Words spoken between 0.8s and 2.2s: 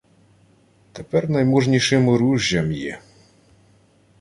—Тепер найможнішим